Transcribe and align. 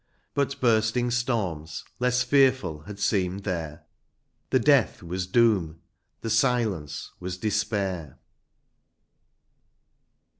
But 0.33 0.59
bursting 0.59 1.11
storms, 1.11 1.83
less 1.99 2.23
fearfiil, 2.23 2.87
had 2.87 2.97
seemed 2.97 3.43
there 3.43 3.83
The 4.49 4.57
death 4.57 5.03
was 5.03 5.27
doom, 5.27 5.81
the 6.21 6.29
silence 6.31 7.11
was 7.19 7.37
despair. 7.37 8.17